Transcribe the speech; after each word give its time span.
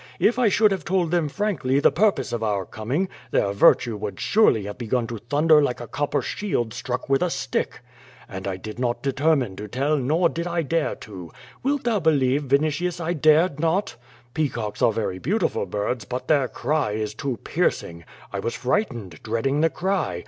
If 0.19 0.39
I 0.39 0.49
should 0.49 0.71
have 0.71 0.83
told 0.83 1.11
them 1.11 1.29
frankly 1.29 1.79
the 1.79 1.91
pur 1.91 2.11
pose 2.11 2.33
of 2.33 2.41
our 2.41 2.65
coming, 2.65 3.07
their 3.29 3.51
virtue 3.53 3.95
would 3.97 4.19
surely 4.19 4.63
have 4.63 4.79
begun 4.79 5.05
to 5.05 5.19
thunder 5.19 5.61
like 5.61 5.79
a 5.79 5.85
copper 5.87 6.23
shield 6.23 6.73
struck 6.73 7.07
with 7.07 7.21
a 7.21 7.29
stick. 7.29 7.81
And 8.27 8.47
I 8.47 8.57
did 8.57 8.79
not 8.79 9.03
determine 9.03 9.55
to 9.57 9.67
tell, 9.67 9.95
nor 9.97 10.27
did 10.27 10.47
I 10.47 10.63
dare 10.63 10.95
to! 11.05 11.31
Wilt 11.61 11.83
thou 11.83 11.99
believe, 11.99 12.45
Vinitius, 12.45 12.99
I 12.99 13.13
dared 13.13 13.59
not? 13.59 13.95
Peacocks 14.33 14.81
are 14.81 14.91
very 14.91 15.19
beautiful 15.19 15.67
birds, 15.67 16.03
but 16.03 16.27
their 16.27 16.47
cry 16.47 16.93
is 16.93 17.13
too 17.13 17.37
piercing. 17.43 18.03
I 18.33 18.39
was 18.39 18.55
frightened, 18.55 19.19
dreading 19.21 19.61
the 19.61 19.69
cry. 19.69 20.19